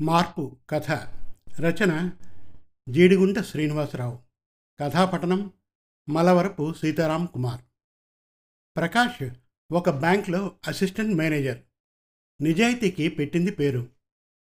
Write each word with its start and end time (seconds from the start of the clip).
మార్పు 0.00 0.56
కథ 0.70 0.90
రచన 1.60 2.10
జీడిగుంట 2.88 3.38
శ్రీనివాసరావు. 3.38 4.18
కథాపఠనం 4.80 5.52
మలవరపు 6.08 6.72
సీతారాం 6.72 7.26
కుమార్. 7.26 7.60
ప్రకాష్ 8.76 9.30
ఒక 9.72 9.90
బ్యాంక్లో 9.90 10.52
అసిస్టెంట్ 10.66 11.14
మేనేజర్. 11.14 11.58
నిజాయితీకి 12.40 13.08
పెట్టింది 13.08 13.50
పేరు. 13.50 13.86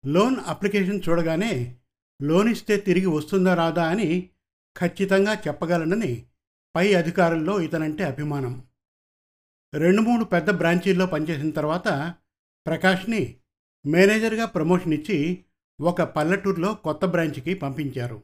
లోన్ 0.07 0.37
అప్లికేషన్ 0.47 1.01
చూడగానే 1.09 1.77
లోన్ 2.23 2.49
ఇస్తే 2.49 2.77
తిరిగి 2.77 3.07
వస్తుందా 3.07 3.55
రాదా 3.55 3.89
అని 3.89 4.31
ఖచ్చితంగా 4.79 5.35
చెప్పగలనని 5.35 6.27
పై 6.77 6.95
అధికారుల్లో 6.95 7.61
ఇతనంటే 7.61 8.05
అభిమానం. 8.05 8.65
రెండు 9.75 10.01
మూడు 10.01 10.25
పెద్ద 10.25 10.51
బ్రాంచీల్లో 10.51 11.07
పనిచేసిన 11.07 11.51
తర్వాత 11.51 12.15
ప్రకాష్ని 12.67 13.37
మేనేజర్గా 13.87 14.45
ప్రమోషన్ 14.45 14.93
ఇచ్చి 14.93 15.45
ఒక 15.81 16.03
పల్లెటూరులో 16.03 16.75
కొత్త 16.75 17.05
బ్రాంచ్కి 17.05 17.55
పంపించారు. 17.55 18.23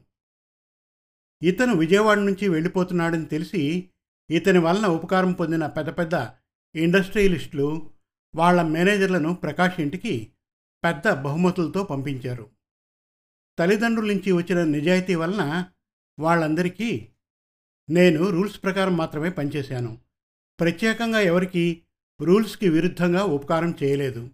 ఇతను 1.43 1.75
విజయవాడ 1.75 2.17
నుంచి 2.17 2.47
వెళ్ళిపోతున్నాడని 2.47 3.25
తెలిసి 3.25 3.89
ఇతని 4.31 4.59
వలన 4.59 4.87
ఉపకారం 4.87 5.31
పొందిన 5.31 5.65
పెద్ద 5.65 5.89
పెద్ద 5.89 6.13
ఇండస్ట్రియలిస్టులు 6.75 7.91
వాళ్ళ 8.35 8.61
మేనేజర్లను 8.61 9.33
ప్రకాష్ 9.33 9.79
ఇంటికి 9.79 10.31
పెద్ద 10.83 11.09
బహుమతులతో 11.09 11.83
పంపించారు. 11.83 12.49
తల్లిదండ్రుల 13.59 14.07
నుంచి 14.07 14.31
వచ్చిన 14.31 14.63
నిజాయితీ 14.63 15.15
వలన 15.15 15.65
వాళ్ళందరికీ 16.19 17.09
నేను 17.89 18.29
రూల్స్ 18.29 18.63
ప్రకారం 18.63 18.97
మాత్రమే 18.97 19.29
పనిచేశాను. 19.29 19.97
ప్రత్యేకంగా 20.59 21.19
ఎవరికీ 21.19 21.81
రూల్స్కి 22.21 22.69
విరుద్ధంగా 22.69 23.23
ఉపకారం 23.23 23.75
చేయలేదు. 23.83 24.29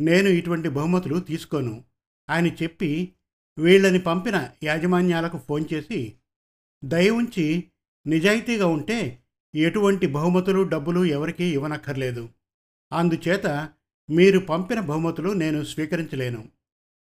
నేను 0.00 0.28
ఇటువంటి 0.28 0.68
బహుమతులు 0.68 1.20
తీసుకోను. 1.20 1.84
అని 2.30 2.56
చెప్పి 2.62 3.14
వీళ్ళని 3.58 3.98
పంపిన 3.98 4.50
యాజమాన్యాలకు 4.64 5.38
ఫోన్ 5.38 5.64
చేసి 5.74 6.18
దయ 6.84 7.10
ఉంచి 7.10 7.70
నిజాయితీగా 8.06 8.66
ఉంటే 8.66 9.22
ఎటువంటి 9.54 10.06
బహుమతులు 10.06 10.62
డబ్బులు 10.62 11.04
ఎవరికీ 11.04 11.52
ఇవ్వనక్కర్లేదు. 11.52 12.28
అందుచేత 12.92 13.46
మీరు 14.10 14.38
పంపిన 14.38 14.80
బహుమతులు 14.80 15.30
నేను 15.30 15.64
స్వీకరించలేను. 15.64 16.48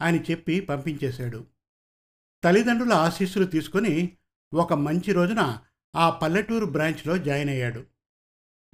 అని 0.01 0.23
చెప్పి 0.23 0.61
పంపించేశాడు. 0.61 1.47
తల్లిదండ్రుల 2.45 2.93
ఆశీస్సులు 2.93 3.45
తీసుకొని 3.45 4.17
ఒక 4.55 4.73
మంచి 4.73 5.13
రోజున 5.13 5.59
ఆ 5.97 6.11
పల్లెటూరు 6.11 6.67
బ్రాంచ్లో 6.67 7.19
జాయిన్ 7.19 7.51
అయ్యాడు 7.51 7.85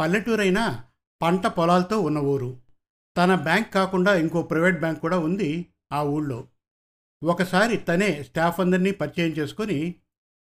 పల్లెటూరైనా 0.01 0.85
పంట 1.23 1.47
పొలాలతో 1.47 2.01
ఉన్న 2.01 2.19
ఊరు. 2.19 2.61
తన 3.17 3.35
బ్యాంక్ 3.35 3.75
కాకుండా 3.75 4.15
ఇంకో 4.15 4.43
ప్రైవేట్ 4.43 4.79
బ్యాంక్ 4.79 5.01
కూడా 5.01 5.19
ఉంది 5.19 5.67
ఆ 5.93 6.03
ఊళ్ళో. 6.03 6.49
ఒకసారి 7.25 7.77
తనే 7.77 8.23
స్టాఫ్ 8.23 8.61
అందరినీ 8.61 8.91
పరిచయం 8.91 9.29
చేసుకొని 9.29 9.95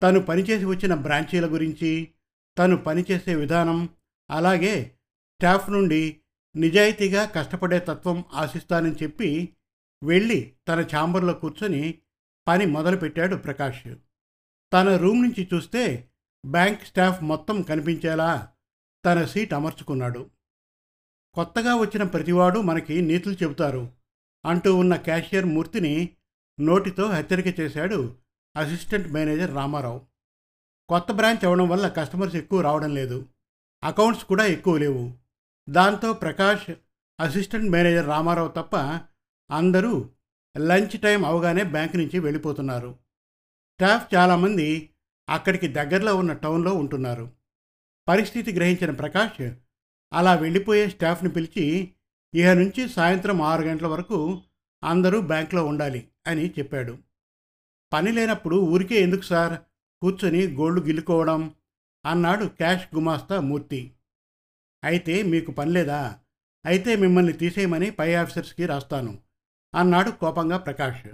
తను 0.04 0.20
పనిచేసి 0.20 0.66
వచ్చిన 0.66 0.94
బ్రాంచీల 0.94 1.46
గురించి 1.46 2.12
తను 2.58 2.78
పనిచేసే 2.78 3.36
విధానం 3.36 3.90
అలాగే 4.32 4.98
స్టాఫ్ 5.40 5.70
నుండి 5.70 6.20
నిజాయితీగా 6.56 7.26
కష్టపడే 7.26 7.80
తత్వం 7.80 8.26
ఆశిస్తానని 8.34 8.96
చెప్పి 9.04 9.50
వెళ్ళి 10.04 10.54
తన 10.68 10.82
ఛాంబర్లో 10.82 11.34
కూర్చొని 11.34 12.00
పని 12.48 12.66
మొదలుపెట్టాడు 12.66 13.36
ప్రకాష్. 13.36 13.96
తన 14.74 14.98
రూమ్ 14.98 15.22
నుంచి 15.22 15.50
చూస్తే 15.54 16.10
బ్యాంక్ 16.46 16.82
స్టాఫ్ 16.82 17.24
మొత్తం 17.24 17.62
కనిపించేలా 17.62 18.50
తన 19.06 19.26
సీట్ 19.26 19.54
అమర్చుకున్నాడు. 19.54 20.30
కొత్తగా 21.34 21.76
వచ్చిన 21.76 22.04
ప్రతివాడు 22.04 22.60
మనకి 22.60 23.02
నీతులు 23.02 23.34
చెబుతారు 23.34 23.92
అంటూ 24.46 24.76
ఉన్న 24.76 24.96
క్యాషియర్ 24.96 25.46
మూర్తిని 25.46 26.10
నోటితో 26.60 27.12
హెచ్చరిక 27.12 27.60
చేశాడు 27.60 28.16
అసిస్టెంట్ 28.58 29.12
మేనేజర్ 29.14 29.56
రామారావు. 29.56 30.02
కొత్త 30.90 31.12
బ్రాంచ్ 31.12 31.46
అవ్వడం 31.46 31.70
వల్ల 31.70 31.88
కస్టమర్స్ 31.88 32.36
ఎక్కువ 32.36 32.62
రావడం 32.62 32.96
లేదు. 32.96 33.26
అకౌంట్స్ 33.84 34.26
కూడా 34.26 34.46
ఎక్కువ 34.46 34.78
లేవు. 34.78 35.14
దాంతో 35.70 36.14
ప్రకాష్ 36.14 36.74
అసిస్టెంట్ 37.20 37.72
మేనేజర్ 37.72 38.08
రామారావు 38.08 38.48
తప్ప 38.48 38.76
అందరూ 39.52 40.10
లంచ్ 40.58 41.00
టైం 41.00 41.26
అవగానే 41.26 41.64
బ్యాంక్ 41.64 41.96
నుంచి 41.96 42.20
వెళ్ళిపోతున్నారు. 42.20 42.96
స్టాఫ్ 43.74 44.16
చాలామంది 44.16 44.90
అక్కడికి 45.30 45.68
దగ్గరలో 45.68 46.16
ఉన్న 46.16 46.34
టౌన్లో 46.34 46.74
ఉంటున్నారు. 46.74 47.32
పరిస్థితి 48.08 48.54
గ్రహించిన 48.54 48.92
ప్రకాష్ 48.92 49.54
అలా 50.14 50.34
వెళ్ళిపోయే 50.36 50.90
స్టాఫ్ని 50.90 51.30
పిలిచి 51.30 51.92
ఇహ 52.36 52.54
నుంచి 52.54 52.90
సాయంత్రం 52.90 53.42
ఆరు 53.42 53.62
గంటల 53.62 53.88
వరకు 53.88 54.42
అందరూ 54.84 55.22
బ్యాంక్లో 55.22 55.66
ఉండాలి 55.66 56.08
అని 56.28 56.54
చెప్పాడు. 56.60 56.98
పని 57.94 58.12
లేనప్పుడు 58.12 58.56
ఊరికే 58.56 58.96
ఎందుకు 58.96 59.22
సార్? 59.22 59.60
కూర్చొని 60.02 60.48
గోళ్ళు 60.48 60.82
గిల్లుకోవడం 60.82 61.56
అన్నాడు 62.06 62.46
క్యాష్ 62.46 62.96
గుమాస్తా 62.96 63.40
మూర్తి. 63.40 63.92
అయితే 64.84 65.24
మీకు 65.24 65.52
పని 65.52 65.72
లేదా? 65.72 66.20
అయితే 66.66 66.96
మిమ్మల్ని 66.96 67.34
తీసేయమని 67.34 67.92
పై 67.92 68.14
ఆఫీసర్స్కి 68.14 68.66
రాస్తాను 68.66 69.20
అన్నాడు 69.76 70.12
కోపంగా 70.12 70.58
ప్రకాష్. 70.58 71.08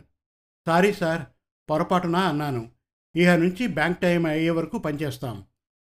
సారీ 0.65 0.93
సార్ 0.93 1.21
పొరపాటున 1.69 2.15
అన్నాను. 2.15 2.71
ఇహ 3.15 3.35
నుంచి 3.35 3.67
బ్యాంక్ 3.67 3.99
టైం 3.99 4.25
అయ్యే 4.25 4.49
వరకు 4.49 4.77
పనిచేస్తాం 4.77 5.45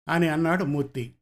అని 0.09 0.28
అన్నాడు 0.28 0.65
మూర్తి. 0.65 1.15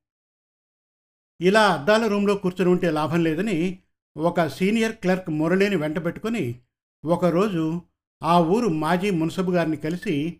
ఇలా 1.40 1.74
అద్దాల 1.74 2.06
రూమ్లో 2.06 2.34
కూర్చొని 2.34 2.70
ఉంటే 2.70 2.90
లాభం 2.90 3.24
లేదని 3.24 3.78
ఒక 4.16 4.46
సీనియర్ 4.46 4.92
క్లర్క్ 4.92 5.30
మురళిని 5.30 5.76
వెంట 5.76 6.04
పెట్టుకుని 6.04 6.60
ఒకరోజు 7.04 7.82
ఆ 8.22 8.40
ఊరు 8.40 8.68
మాజీ 8.68 9.10
మున్సబు 9.10 9.52
గారిని 9.52 9.76
కలిసి 9.76 10.36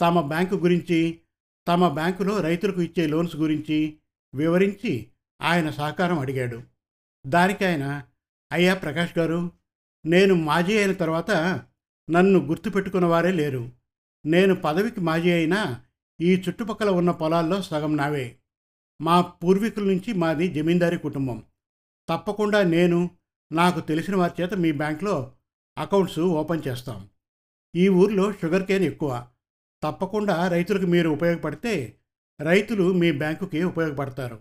తమ 0.00 0.20
బ్యాంకు 0.20 0.54
గురించి 0.54 1.20
తమ 1.68 1.88
బ్యాంకులో 1.88 2.40
రైతులకు 2.40 2.82
ఇచ్చే 2.82 3.06
లోన్స్ 3.06 3.36
గురించి 3.36 3.98
వివరించి 4.34 5.08
ఆయన 5.42 5.70
సహకారం 5.70 6.18
అడిగాడు. 6.18 6.62
దానికి 7.26 7.64
ఆయన 7.64 8.02
అయ్యా 8.52 8.74
ప్రకాష్ 8.74 9.18
గారు 9.18 9.50
నేను 10.06 10.34
మాజీ 10.34 10.78
అయిన 10.78 10.92
తర్వాత 10.92 11.30
నన్ను 12.10 12.38
గుర్తుపెట్టుకున్న 12.38 13.06
వారే 13.06 13.32
లేరు. 13.32 13.70
నేను 14.26 14.54
పదవికి 14.54 15.00
మాజీ 15.00 15.32
అయినా 15.32 15.80
ఈ 16.20 16.34
చుట్టుపక్కల 16.34 16.90
ఉన్న 16.90 17.10
పొలాల్లో 17.10 17.62
సగం 17.62 17.96
నావే. 17.96 18.36
మా 19.02 19.20
పూర్వీకుల 19.20 19.84
నుంచి 19.84 20.12
మాది 20.12 20.48
జమీందారీ 20.48 20.98
కుటుంబం. 20.98 21.42
తప్పకుండా 22.08 22.62
నేను 22.62 23.10
నాకు 23.52 23.80
తెలిసిన 23.80 24.16
వారి 24.16 24.42
చేత 24.42 24.54
మీ 24.54 24.72
బ్యాంక్లో 24.72 25.32
అకౌంట్స్ 25.78 26.18
ఓపెన్ 26.18 26.62
చేస్తాం. 26.68 27.08
ఈ 27.76 27.88
ఊర్లో 27.88 28.32
షుగర్ 28.32 28.66
కేన్ 28.66 28.84
ఎక్కువ. 28.84 29.26
తప్పకుండా 29.82 30.48
రైతులకు 30.48 30.86
మీరు 30.86 31.08
ఉపయోగపడితే 31.08 31.98
రైతులు 32.40 32.92
మీ 32.92 33.12
బ్యాంకుకి 33.12 33.64
ఉపయోగపడతారు 33.64 34.38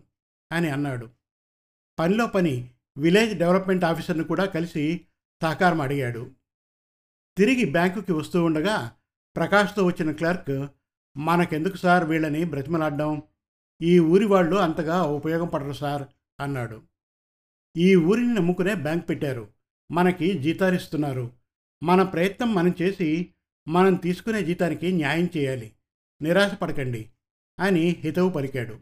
అని 0.52 0.70
అన్నాడు. 0.70 1.10
పనిలో 2.00 2.28
పని 2.28 2.70
విలేజ్ 2.98 3.38
డెవలప్మెంట్ 3.38 3.86
ఆఫీసర్ని 3.86 4.24
కూడా 4.24 4.46
కలిసి 4.46 5.06
సహకారం 5.42 5.82
అడిగాడు. 5.82 6.32
తిరిగి 7.38 7.66
బ్యాంకుకి 7.66 8.12
వస్తూ 8.12 8.44
ఉండగా 8.44 8.92
ప్రకాష్తో 9.36 9.86
వచ్చిన 9.86 10.12
క్లర్క్ 10.12 10.68
మనకెందుకు 11.18 11.78
సార్ 11.78 12.06
వీళ్ళని 12.06 12.44
బ్రతిమలాడ్డం? 12.44 13.24
ఈ 13.84 14.00
ఊరి 14.00 14.26
వాళ్ళు 14.26 14.56
అంతగా 14.56 15.02
ఉపయోగపడరు 15.02 15.74
సార్ 15.74 16.04
అన్నాడు. 16.40 16.82
ఈ 17.78 17.96
ఊరిని 17.96 18.34
నమ్ముకునే 18.34 18.74
బ్యాంక్ 18.76 19.10
పెట్టారు. 19.10 19.48
మనకి 19.92 20.38
జీతాలిస్తున్నారు. 20.38 21.32
మన 21.84 22.04
ప్రయత్నం 22.04 22.56
మనం 22.56 22.74
చేసి 22.82 23.34
మనం 23.68 23.96
తీసుకునే 23.96 24.44
జీతానికి 24.44 24.92
న్యాయం 24.92 25.30
చేయాలి. 25.38 25.72
నిరాశపడకండి 26.22 27.10
అని 27.60 27.90
హితవు 27.90 28.30
పలికాడు. 28.30 28.80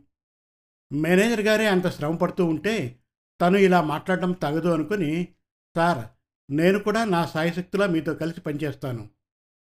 మేనేజర్ 0.94 1.42
గారే 1.42 1.68
అంత 1.68 1.88
శ్రమ 1.88 2.16
పడుతూ 2.16 2.46
ఉంటే 2.46 3.00
తను 3.42 3.58
ఇలా 3.58 3.82
మాట్లాడడం 3.82 4.32
తగదు 4.32 4.68
అనుకుని 4.68 5.28
సార్ 5.76 6.08
నేను 6.52 6.80
కూడా 6.80 7.06
నా 7.06 7.26
సాయశక్తిలో 7.26 7.88
మీతో 7.88 8.14
కలిసి 8.14 8.42
పనిచేస్తాను. 8.42 9.10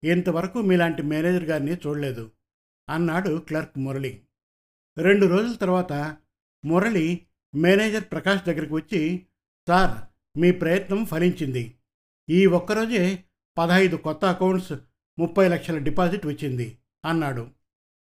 ఇంతవరకు 0.03 0.61
మీలాంటి 0.61 1.01
మేనేజర్ 1.01 1.43
గారిని 1.43 1.73
చూడలేదు 1.73 2.31
అన్నాడు 2.89 3.37
క్లర్క్ 3.37 3.79
మురళి. 3.79 4.21
రెండు 4.99 5.25
రోజుల 5.25 5.55
తర్వాత 5.55 6.17
మురళి 6.65 7.25
మేనేజర్ 7.55 8.03
ప్రకాష్ 8.11 8.45
దగ్గరికి 8.47 8.73
వచ్చి 8.73 9.25
సార్ 9.67 10.05
మీ 10.39 10.51
ప్రయత్నం 10.51 11.05
ఫలించింది. 11.05 11.75
ఈ 12.29 12.45
ఒక్కరోజే 12.45 13.23
పదహైదు 13.57 13.95
కొత్త 13.95 14.25
అకౌంట్స్ 14.25 14.73
ముప్పై 15.19 15.47
లక్షల 15.47 15.77
డిపాజిట్ 15.77 16.25
వచ్చింది 16.25 16.77
అన్నాడు. 17.05 17.47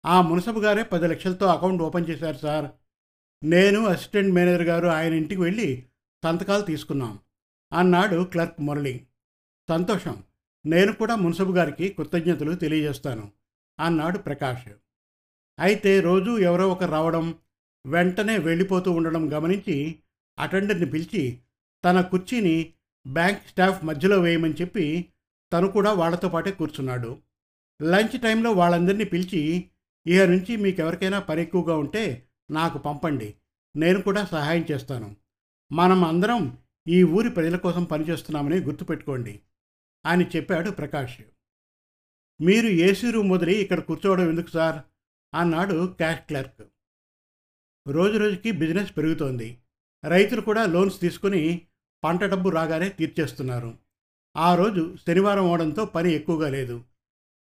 ఆ 0.06 0.22
మునసబు 0.22 0.60
గారే 0.60 0.83
పది 0.83 1.07
లక్షలతో 1.07 1.45
అకౌంట్ 1.45 1.81
ఓపెన్ 1.81 2.10
చేశారు 2.10 2.38
సార్. 2.38 2.72
నేను 3.45 3.86
అసిస్టెంట్ 3.86 4.36
మేనేజర్ 4.36 4.63
గారు 4.63 4.88
ఆయన 4.88 5.13
ఇంటికి 5.13 5.42
వెళ్ళి 5.42 5.86
సంతకాలు 6.24 6.62
తీసుకున్నాం 6.62 7.19
అన్నాడు 7.74 8.24
క్లర్క్ 8.24 8.62
మురళి. 8.62 9.06
సంతోషం. 9.69 10.24
నేను 10.66 10.94
కూడా 10.94 11.16
మున్సబు 11.16 11.51
గారికి 11.51 11.89
కృతజ్ఞతలు 11.89 12.56
తెలియజేస్తాను 12.56 13.31
అన్నాడు 13.80 14.18
ప్రకాష్. 14.18 14.72
అయితే 15.61 16.01
రోజూ 16.01 16.37
ఎవరో 16.37 16.69
ఒకరు 16.69 16.91
రావడం 16.91 17.35
వెంటనే 17.85 18.37
వెళ్ళిపోతూ 18.37 18.91
ఉండడం 18.91 19.33
గమనించి 19.33 19.95
అటెండర్ని 20.39 20.85
పిలిచి 20.85 21.39
తన 21.85 22.01
కుర్చీని 22.01 22.73
బ్యాంక్ 23.07 23.47
స్టాఫ్ 23.47 23.85
మధ్యలో 23.85 24.19
వేయమని 24.19 24.53
చెప్పి 24.53 25.05
తను 25.53 25.67
కూడా 25.67 25.93
వాళ్ళతో 25.93 26.29
పాటే 26.29 26.51
కూర్చున్నాడు. 26.51 27.21
లంచ్ 27.81 28.21
టైంలో 28.21 28.51
వాళ్ళందరినీ 28.51 29.03
పిలిచి 29.03 29.69
ఇక 30.07 30.21
నుంచి 30.21 30.55
మీకు 30.55 30.81
ఎవరికైనా 30.81 31.19
పని 31.19 31.41
ఎక్కువగా 31.41 31.75
ఉంటే 31.75 32.27
నాకు 32.51 32.77
పంపండి 32.77 33.35
నేను 33.75 34.01
కూడా 34.01 34.25
సహాయం 34.25 34.65
చేస్తాను. 34.71 35.15
మనం 35.71 36.03
అందరం 36.03 36.57
ఈ 36.87 37.03
ఊరి 37.03 37.29
ప్రజల 37.29 37.55
కోసం 37.55 37.83
పనిచేస్తున్నామని 37.83 38.59
గుర్తుపెట్టుకోండి 38.59 39.39
అని 40.05 40.25
చెప్పాడు 40.35 40.71
ప్రకాష్. 40.71 41.21
మీరు 42.41 42.67
ఏసీ 42.67 43.11
రూమ్ 43.11 43.31
వదిలి 43.31 43.55
ఇక్కడ 43.55 43.79
కూర్చోవడం 43.79 44.29
ఎందుకు 44.29 44.49
సార్? 44.49 44.90
అన్నాడు 45.33 45.94
క్యాష్ 45.98 46.19
క్లర్క్. 46.19 46.68
రోజు 47.88 48.18
రోజుకి 48.18 48.51
బిజినెస్ 48.51 48.98
పెరుగుతోంది. 48.98 49.57
రైతులు 50.07 50.42
కూడా 50.42 50.66
లోన్స్ 50.66 51.00
తీసుకుని 51.00 51.68
పంట 52.04 52.24
డబ్బు 52.24 52.50
రాగానే 52.50 52.89
తీర్చేస్తున్నారు. 52.89 53.78
ఆ 54.38 54.56
రోజు 54.56 54.95
శనివారం 55.07 55.45
అవడంతో 55.45 55.86
పని 55.86 56.12
ఎక్కువగా 56.12 56.50
లేదు. 56.50 56.83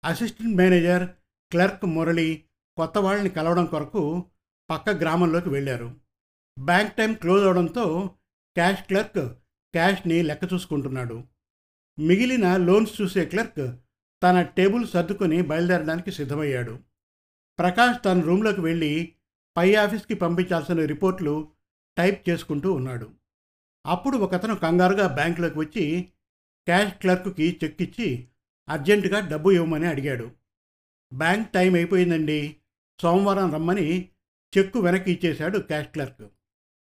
అసిస్టెంట్ 0.04 0.56
మేనేజర్ 0.56 1.08
క్లర్క్ 1.50 1.84
మురళి 1.84 2.44
కొత్త 2.76 2.98
వాళ్ళని 2.98 3.28
కలవడం 3.28 3.66
కొరకు 3.66 4.24
పక్క 4.70 4.90
గ్రామంలోకి 4.90 5.48
వెళ్ళారు. 5.48 5.96
బ్యాంక్ 6.58 6.94
టైం 6.94 7.14
క్లోజ్ 7.14 7.44
అవడంతో 7.44 8.10
క్యాష్ 8.54 8.82
క్లర్క్ 8.82 9.34
క్యాష్ని 9.72 10.22
లెక్క 10.22 10.52
చూసుకుంటున్నాడు. 10.52 11.24
మిగిలిన 11.98 12.56
లోన్స్ 12.56 13.00
చూసే 13.02 13.24
క్లర్క్ 13.24 13.76
తన 14.22 14.42
టేబుల్ 14.42 14.86
సర్దుకొని 14.86 15.42
బయలుదేరడానికి 15.42 16.12
సిద్ధమయ్యాడు. 16.12 16.78
ప్రకాష్ 17.58 18.04
తన 18.04 18.20
రూమ్లోకి 18.20 18.60
వెళ్ళి 18.60 19.12
పై 19.56 19.74
ఆఫీస్కి 19.74 20.14
పంపించాల్సిన 20.14 20.84
రిపోర్ట్లు 20.84 21.48
టైప్ 21.98 22.28
చేసుకుంటూ 22.28 22.72
ఉన్నాడు. 22.72 23.10
అప్పుడు 23.86 24.16
ఒకతను 24.16 24.54
కంగారుగా 24.54 25.06
బ్యాంకులోకి 25.06 25.58
వచ్చి 25.58 26.02
క్యాష్ 26.66 26.94
క్లర్క్కి 26.94 27.60
చెక్ 27.64 27.82
ఇచ్చి 27.82 28.28
అర్జెంటుగా 28.68 29.28
డబ్బు 29.28 29.50
ఇవ్వమని 29.50 29.86
అడిగాడు. 29.86 30.30
బ్యాంక్ 31.14 31.52
టైం 31.52 31.74
అయిపోయిందండి 31.74 32.56
సోమవారం 33.00 33.52
రమ్మని 33.52 34.08
చెక్కు 34.58 34.78
వెనక్కి 34.78 35.12
ఇచ్చేశాడు 35.12 35.58
క్యాష్ 35.58 35.88
క్లర్క్. 35.88 36.22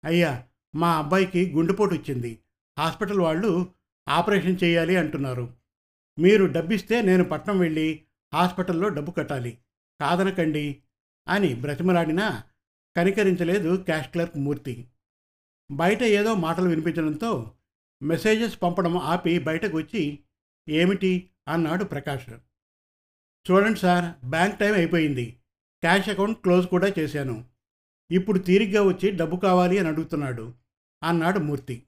అయ్యా 0.05 0.43
మా 0.75 0.97
అబ్బాయికి 0.97 1.53
గుండెపోటు 1.53 1.95
వచ్చింది 1.95 2.39
హాస్పిటల్ 2.79 3.19
వాళ్ళు 3.19 3.67
ఆపరేషన్ 4.09 4.57
చేయాలి 4.63 4.95
అంటున్నారు. 4.95 5.53
మీరు 6.19 6.45
డబ్బిస్తే 6.45 7.01
నేను 7.01 7.23
పట్నం 7.23 7.59
వెళ్ళి 7.59 8.03
హాస్పిటల్లో 8.33 8.89
డబ్బు 8.89 9.11
కట్టాలి. 9.11 9.57
కాదనకండి 10.01 10.83
అని 11.27 11.55
బ్రతిమలాడినా 11.55 12.43
కనికరించలేదు 12.97 13.75
క్యాష్ 13.75 14.07
క్లర్క్ 14.07 14.37
మూర్తి. 14.37 14.87
బయట 15.71 16.03
ఏదో 16.03 16.35
మాటలు 16.35 16.69
వినిపించడంతో 16.69 17.55
మెసేజెస్ 18.03 18.61
పంపడం 18.61 18.97
ఆపి 18.97 19.39
బయటకు 19.39 19.77
వచ్చి 19.77 20.19
ఏమిటి? 20.69 21.29
అన్నాడు 21.47 21.83
ప్రకాష్. 21.83 22.29
చూడండి 23.51 23.79
సార్ 23.79 24.27
బ్యాంక్ 24.27 24.59
టైం 24.59 24.73
అయిపోయింది. 24.73 25.31
క్యాష్ 25.81 26.09
అకౌంట్ 26.09 26.39
క్లోజ్ 26.39 26.67
కూడా 26.67 26.93
చేశాను. 26.99 27.45
ఇప్పుడు 28.11 28.39
తీరిగ్గా 28.39 28.81
వచ్చి 28.81 29.11
డబ్బు 29.11 29.35
కావాలి 29.35 29.77
అని 29.77 29.87
అడుగుతున్నాడు 29.87 30.53
అన్నాడు 31.03 31.39
మూర్తి. 31.39 31.83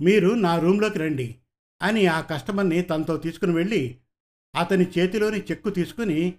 మీరు 0.00 0.28
నా 0.28 0.58
రూమ్లోకి 0.58 0.98
రండి 0.98 1.36
అని 1.82 2.06
ఆ 2.06 2.20
కస్టమర్ని 2.20 2.82
తనతో 2.82 3.16
తీసుకుని 3.16 3.52
వెళ్ళి 3.52 3.98
అతని 4.56 4.84
చేతిలోని 4.98 5.40
చెక్కు 5.40 5.70
తీసుకుని 5.70 6.38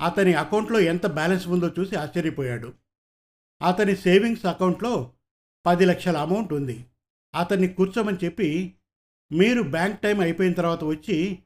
అతని 0.00 0.34
అకౌంట్లో 0.34 0.80
ఎంత 0.80 1.06
బ్యాలెన్స్ 1.06 1.48
ఉందో 1.48 1.68
చూసి 1.68 1.96
ఆశ్చర్యపోయాడు. 1.96 2.72
అతని 3.62 3.96
సేవింగ్స్ 3.96 4.46
అకౌంట్లో 4.46 5.12
పది 5.66 5.84
లక్షల 5.84 6.16
అమౌంట్ 6.16 6.52
ఉంది. 6.52 6.86
అతన్ని 7.34 7.68
కూర్చోమని 7.68 8.18
చెప్పి 8.24 8.74
మీరు 9.32 9.62
బ్యాంక్ 9.62 10.00
టైం 10.00 10.20
అయిపోయిన 10.20 10.52
తర్వాత 10.52 10.84
వచ్చి 10.84 11.38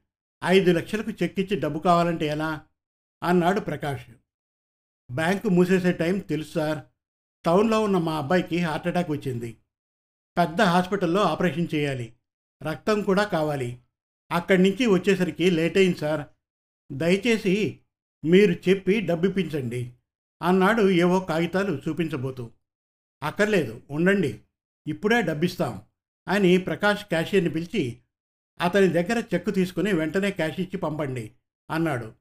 ఐదు 0.44 0.70
లక్షలకు 0.70 1.10
చెక్ 1.10 1.40
ఇచ్చి 1.40 1.60
డబ్బు 1.60 1.78
కావాలంటే 1.78 2.26
ఎలా? 2.26 2.66
అన్నాడు 3.22 3.60
ప్రకాష్. 3.60 4.06
బ్యాంకు 5.12 5.48
మూసేసే 5.48 5.92
టైం 5.92 6.18
తెలుసు 6.18 6.52
సార్. 6.52 6.78
టౌన్లో 7.44 7.82
ఉన్న 7.82 7.98
మా 7.98 8.18
అబ్బాయికి 8.18 8.58
హార్ట్ 8.58 8.86
అటాక్ 8.86 9.10
వచ్చింది. 9.10 9.56
పెద్ద 10.38 10.62
హాస్పిటల్లో 10.62 11.22
ఆపరేషన్ 11.22 11.66
చేయాలి. 11.74 12.14
రక్తం 12.62 13.02
కూడా 13.02 13.24
కావాలి. 13.24 13.82
అక్కడి 14.32 14.62
నుంచి 14.62 14.86
వచ్చేసరికి 14.86 15.50
లేట్ 15.50 15.76
అయింది 15.76 15.98
సార్. 15.98 16.26
దయచేసి 16.92 17.80
మీరు 18.25 18.53
చెప్పి 18.69 19.00
డబ్బిప్పించండి 19.00 19.94
అన్నాడు 20.43 20.91
ఏవో 20.91 21.20
కాగితాలు 21.20 21.82
చూపించబోతూ. 21.88 22.50
అక్కర్లేదు 23.23 23.82
ఉండండి 23.91 24.43
ఇప్పుడే 24.87 25.23
డబ్బిస్తాం 25.23 25.82
అని 26.29 26.59
ప్రకాష్ 26.59 27.05
క్యాషియర్ని 27.05 27.50
పిలిచి 27.50 28.03
అతని 28.61 28.88
దగ్గర 28.88 29.23
చెక్కు 29.35 29.50
తీసుకుని 29.50 29.93
వెంటనే 29.93 30.31
క్యాష్ 30.31 30.61
ఇచ్చి 30.61 30.76
పంపండి 30.76 31.35
అన్నాడు. 31.70 32.15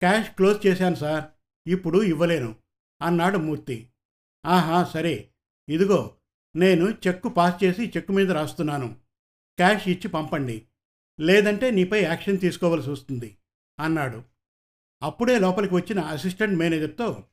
క్యాష్ 0.00 0.30
క్లోజ్ 0.30 0.66
చేశాను 0.66 0.94
సార్ 0.94 1.24
ఇప్పుడు 1.66 2.02
ఇవ్వలేను 2.02 2.56
అన్నాడు 3.02 3.38
మూర్తి. 3.38 3.90
ఆహా 4.46 4.84
సరే 4.84 5.30
ఇదిగో 5.68 6.16
నేను 6.56 6.90
చెక్కు 6.90 7.28
పాస్ 7.28 7.64
చేసి 7.64 7.92
చెక్కు 7.96 8.12
మీద 8.12 8.30
రాస్తున్నాను 8.30 8.88
క్యాష్ 9.58 9.88
ఇచ్చి 9.88 10.08
పంపండి 10.08 10.66
లేదంటే 11.20 11.70
నీపై 11.70 12.02
యాక్షన్ 12.02 12.40
తీసుకోవాల్సి 12.40 12.90
వస్తుంది 12.90 13.36
అన్నాడు. 13.80 14.24
అప్పుడే 15.02 15.38
లోపలికి 15.38 15.74
వచ్చిన 15.74 16.00
అసిస్టెంట్ 16.00 16.58
మేనేజర్తో 16.58 17.24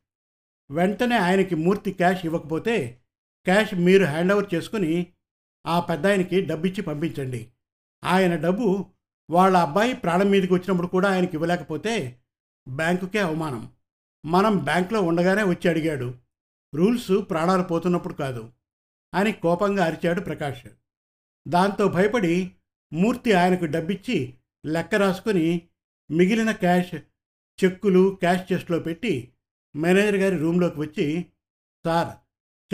వెంటనే 0.72 1.16
ఆయనకి 1.16 1.56
మూర్తి 1.56 1.92
క్యాష్ 1.92 2.26
ఇవ్వకపోతే 2.26 3.02
క్యాష్ 3.46 3.76
మీరు 3.76 4.06
హ్యాండ్ 4.06 4.34
ఓవర్ 4.34 4.56
చేసుకుని 4.56 5.08
ఆ 5.68 5.80
పెద్ద 5.80 6.08
ఆయనకి 6.08 6.42
డబ్బిచ్చి 6.42 6.82
పంపించండి. 6.82 7.52
ఆయన 8.04 8.36
డబ్బు 8.36 8.86
వాళ్ళ 9.32 9.58
అబ్బాయి 9.58 9.94
ప్రాణం 9.94 10.30
మీదకి 10.30 10.54
వచ్చినప్పుడు 10.54 10.88
కూడా 10.88 11.10
ఆయనకి 11.10 11.32
ఇవ్వలేకపోతే 11.34 12.20
బ్యాంకుకే 12.68 13.20
అవమానం. 13.20 13.72
మనం 14.26 14.58
బ్యాంకులో 14.58 15.02
ఉండగానే 15.02 15.44
వచ్చి 15.44 15.70
అడిగాడు. 15.70 16.14
రూల్స్ 16.76 17.12
ప్రాణాలు 17.30 17.64
పోతున్నప్పుడు 17.64 18.14
కాదు 18.14 18.52
అని 19.14 19.32
కోపంగా 19.32 19.86
అరిచాడు 19.86 20.22
ప్రకాష్. 20.22 20.68
దాంతో 21.48 21.88
భయపడి 21.88 22.52
మూర్తి 22.94 23.34
ఆయనకు 23.34 23.66
డబ్బిచ్చి 23.66 24.34
లెక్క 24.66 24.96
రాసుకుని 24.96 25.62
మిగిలిన 26.12 26.52
క్యాష్ 26.52 26.96
చెక్కులు 27.64 28.16
క్యాష్ 28.20 28.54
చెస్ట్లో 28.54 28.80
పెట్టి 28.80 29.32
మేనేజర్ 29.76 30.16
గారి 30.16 30.38
రూమ్లోకి 30.38 30.80
వచ్చి 30.80 31.26
సార్ 31.86 32.18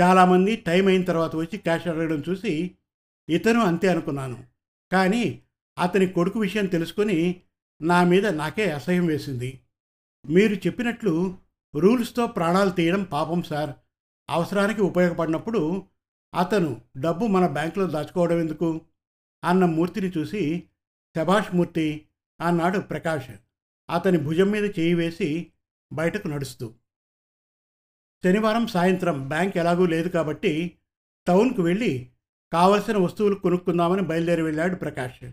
చాలామంది 0.02 0.56
టైం 0.56 0.88
అయిన 0.88 1.04
తర్వాత 1.04 1.36
వచ్చి 1.36 1.58
క్యాష్ 1.58 1.88
అడగడం 1.88 2.24
చూసి 2.30 2.76
ఇతను 3.30 3.60
అంతే 3.60 3.88
అనుకున్నాను. 3.88 4.44
కానీ 4.92 5.42
అతని 5.80 6.08
కొడుకు 6.08 6.40
విషయం 6.40 6.66
తెలుసుకొని 6.66 7.42
నా 7.82 8.04
మీద 8.04 8.28
నాకే 8.28 8.72
అసహ్యం 8.72 9.06
వేసింది. 9.06 9.60
మీరు 10.30 10.54
చెప్పినట్లు 10.54 11.38
రూల్స్తో 11.76 12.28
ప్రాణాలు 12.28 12.70
తీయడం 12.70 13.04
పాపం 13.04 13.44
సార్. 13.44 13.70
అవసరానికి 14.30 14.82
ఉపయోగపడినప్పుడు 14.82 15.86
అతను 16.36 16.82
డబ్బు 16.98 17.26
మన 17.26 17.48
బ్యాంకులో 17.48 17.88
దాచుకోవడం 17.88 18.40
ఎందుకు? 18.40 18.82
అన్న 19.44 19.66
మూర్తిని 19.66 20.12
చూసి 20.18 20.64
శభాష్ 21.18 21.56
మూర్తి 21.56 22.06
అన్నాడు 22.42 22.80
ప్రకాష్. 22.80 23.30
అతని 23.90 24.18
భుజం 24.18 24.52
మీద 24.52 24.66
చేయి 24.80 24.94
వేసి 24.94 25.52
బయటకు 25.94 26.28
నడుస్తూ. 26.28 26.74
శనివారం 28.24 28.68
సాయంత్రం 28.68 29.28
బ్యాంక్ 29.28 29.58
ఎలాగూ 29.58 29.86
లేదు 29.86 30.10
కాబట్టి 30.10 30.78
టౌన్కు 31.28 31.62
వెళ్ళి 31.62 32.10
కావలసిన 32.54 32.98
వస్తువులు 32.98 33.36
కొనుక్కుందామని 33.36 34.02
బయలుదేరి 34.02 34.42
వెళ్ళాడు 34.42 34.76
ప్రకాష్. 34.76 35.32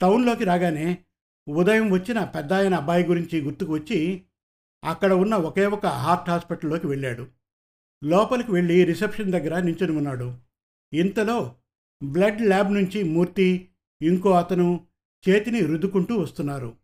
టౌన్లోకి 0.00 0.44
రాగానే 0.44 0.98
ఉదయం 1.48 1.90
వచ్చిన 1.90 2.24
పెద్ద 2.24 2.52
ఆయన 2.52 2.74
అబ్బాయి 2.74 3.06
గురించి 3.06 3.40
గుర్తుకు 3.40 3.72
వచ్చి 3.72 4.24
అక్కడ 4.84 5.12
ఉన్న 5.12 5.34
ఒకే 5.34 5.66
ఒక 5.66 5.86
హార్ట్ 5.86 6.30
హాస్పిటల్లోకి 6.30 6.86
వెళ్ళాడు. 6.86 7.28
లోపలికి 8.04 8.52
వెళ్ళి 8.52 8.84
రిసెప్షన్ 8.84 9.32
దగ్గర 9.32 9.58
నించుని 9.58 9.96
ఉన్నాడు. 9.96 10.38
ఇంతలో 10.92 11.56
బ్లడ్ 12.02 12.42
ల్యాబ్ 12.42 12.72
నుంచి 12.72 13.02
మూర్తి 13.02 13.68
ఇంకో 14.02 14.30
అతను 14.30 14.86
చేతిని 15.28 15.60
రుద్దుకుంటూ 15.60 16.18
వస్తున్నారు. 16.18 16.79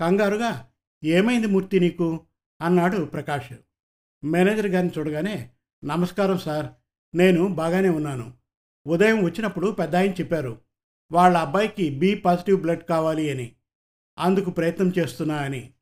కంగారుగా 0.00 0.68
ఏమైంది 1.04 1.46
మూర్తి 1.46 1.80
నీకు? 1.80 2.26
అన్నాడు 2.60 3.04
ప్రకాష్. 3.04 3.52
మేనేజర్ 4.24 4.66
గారిని 4.66 4.92
చూడగానే 4.98 5.50
నమస్కారం 5.84 6.38
సార్ 6.38 6.66
నేను 7.16 7.48
బాగానే 7.48 7.88
ఉన్నాను. 7.88 8.34
ఉదయం 8.86 9.24
వచ్చినప్పుడు 9.24 9.70
పెద్ద 9.70 9.96
ఆయన 9.96 10.12
చెప్పారు 10.12 10.60
వాళ్ళ 11.12 11.36
అబ్బాయికి 11.36 11.90
బి 11.90 12.14
పాజిటివ్ 12.14 12.60
బ్లడ్ 12.60 12.84
కావాలి 12.84 13.30
అని. 13.30 13.56
అందుకు 14.18 14.50
ప్రయత్నం 14.50 14.92
చేస్తున్నా 14.98 15.36
అని. 15.36 15.72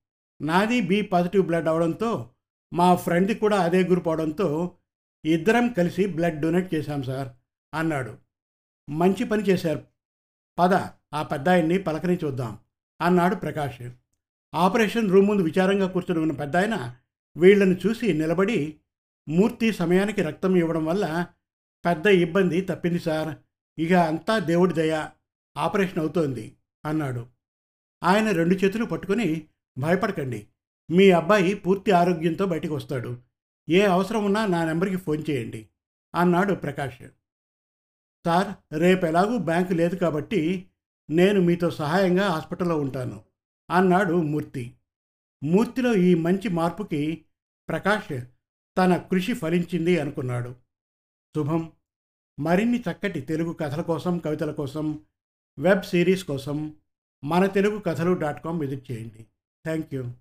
నాది 0.42 0.80
బి 0.80 1.02
పాజిటివ్ 1.02 1.46
బ్లడ్ 1.46 1.68
అవడంతో 1.68 2.30
మా 2.74 2.94
ఫ్రెండ్ది 2.94 3.34
కూడా 3.34 3.60
అదే 3.60 3.84
గ్రూప్ 3.84 4.08
అవడంతో 4.08 4.76
ఇద్దరం 5.24 5.68
కలిసి 5.68 6.06
బ్లడ్ 6.06 6.40
డొనేట్ 6.40 6.74
చేశాం 6.74 7.02
సార్ 7.02 7.28
అన్నాడు. 7.74 8.18
మంచి 8.90 9.24
పని 9.24 9.42
చేశారు. 9.42 9.84
పద 10.58 10.74
ఆ 11.14 11.22
పెద్దాయన్ని 11.22 11.78
పలకని 11.78 12.18
చూద్దాం 12.24 12.58
అన్నాడు 13.00 13.34
ప్రకాష్. 13.34 13.90
ఆపరేషన్ 14.54 15.10
రూమ్ 15.10 15.28
ముందు 15.28 15.42
విచారంగా 15.42 15.86
కూర్చుని 15.86 16.18
ఉన్న 16.18 16.32
పెద్ద 16.32 16.56
ఆయన 16.56 16.96
వీళ్ళను 17.36 17.76
చూసి 17.86 18.12
నిలబడి 18.12 18.76
మూర్తి 19.28 19.72
సమయానికి 19.72 20.22
రక్తం 20.22 20.56
ఇవ్వడం 20.56 20.84
వల్ల 20.84 21.26
పెద్ద 21.84 22.06
ఇబ్బంది 22.06 22.60
తప్పింది 22.60 22.98
సార్. 22.98 23.36
ఇక 23.78 23.92
అంతా 23.92 24.38
దేవుడి 24.38 24.74
దయ. 24.74 25.08
ఆపరేషన్ 25.56 25.98
అవుతోంది 25.98 26.56
అన్నాడు. 26.84 27.26
ఆయన 28.02 28.30
రెండు 28.30 28.54
చేతులు 28.54 28.84
పట్టుకొని 28.84 29.48
భయపడకండి. 29.78 30.46
మీ 30.90 31.10
అబ్బాయి 31.10 31.54
పూర్తి 31.54 31.90
ఆరోగ్యంతో 31.90 32.46
బయటకు 32.46 32.74
వస్తాడు. 32.74 33.18
ఏ 33.70 33.84
అవసరం 33.84 34.24
ఉన్నా 34.24 34.46
నా 34.46 34.64
నెంబర్కి 34.64 34.96
ఫోన్ 34.96 35.24
చేయండి 35.30 35.68
అన్నాడు 36.14 36.54
ప్రకాష్. 36.54 37.08
సార్ 38.26 38.78
రేపు 38.78 39.06
ఎలాగూ 39.06 39.38
బ్యాంకు 39.38 39.72
లేదు 39.72 39.96
కాబట్టి 39.96 40.66
నేను 41.10 41.40
మీతో 41.40 41.70
సహాయంగా 41.70 42.28
హాస్పిటల్లో 42.28 42.80
ఉంటాను. 42.80 43.27
అన్నాడు 43.70 44.14
మూర్తి. 44.14 44.74
మూర్తిలో 45.44 45.94
ఈ 45.94 46.14
మంచి 46.14 46.48
మార్పుకి 46.48 47.24
ప్రకాష్ 47.68 48.20
తన 48.78 48.96
కృషి 48.96 49.32
ఫలించింది 49.32 49.98
అనుకున్నాడు. 49.98 50.54
శుభం. 51.36 51.72
మరిన్ని 52.40 52.80
చక్కటి 52.80 53.20
తెలుగు 53.20 53.52
కథల 53.52 53.80
కోసం 53.80 54.18
కవితల 54.18 54.50
కోసం 54.50 55.00
వెబ్ 55.58 55.82
సిరీస్ 55.82 56.24
కోసం 56.24 56.76
మన 57.24 57.46
తెలుగు 57.46 57.78
కథలు 57.78 58.12
డాట్ 58.12 58.44
కామ్ 58.44 58.60
విజిట్ 58.60 58.90
చేయండి. 58.90 59.26
Thank 59.64 59.94
you 59.94 60.12